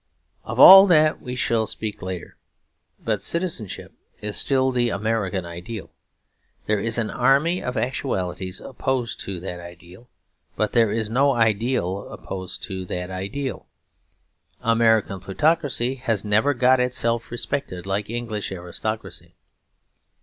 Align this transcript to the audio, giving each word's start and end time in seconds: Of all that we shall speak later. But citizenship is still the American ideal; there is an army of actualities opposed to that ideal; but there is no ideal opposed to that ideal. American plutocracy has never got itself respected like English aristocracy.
Of 0.43 0.59
all 0.59 0.87
that 0.87 1.21
we 1.21 1.35
shall 1.35 1.67
speak 1.67 2.01
later. 2.01 2.35
But 3.05 3.21
citizenship 3.21 3.93
is 4.19 4.35
still 4.35 4.71
the 4.71 4.89
American 4.89 5.45
ideal; 5.45 5.91
there 6.65 6.79
is 6.79 6.97
an 6.97 7.11
army 7.11 7.61
of 7.61 7.77
actualities 7.77 8.59
opposed 8.61 9.19
to 9.19 9.39
that 9.41 9.59
ideal; 9.59 10.09
but 10.55 10.71
there 10.71 10.89
is 10.91 11.11
no 11.11 11.33
ideal 11.33 12.09
opposed 12.09 12.63
to 12.63 12.83
that 12.85 13.11
ideal. 13.11 13.67
American 14.61 15.19
plutocracy 15.19 15.93
has 16.01 16.25
never 16.25 16.55
got 16.55 16.79
itself 16.79 17.29
respected 17.29 17.85
like 17.85 18.09
English 18.09 18.51
aristocracy. 18.51 19.35